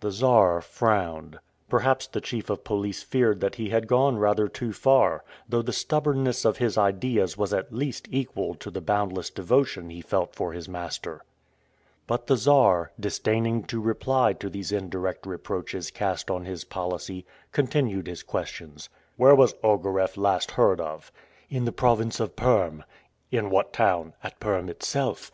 [0.00, 1.40] The Czar frowned.
[1.68, 5.74] Perhaps the chief of police feared that he had gone rather too far, though the
[5.74, 10.54] stubbornness of his ideas was at least equal to the boundless devotion he felt for
[10.54, 11.22] his master.
[12.06, 18.06] But the Czar, disdaining to reply to these indirect reproaches cast on his policy, continued
[18.06, 18.88] his questions.
[19.18, 21.12] "Where was Ogareff last heard of?"
[21.50, 22.84] "In the province of Perm."
[23.30, 25.30] "In what town?" "At Perm itself."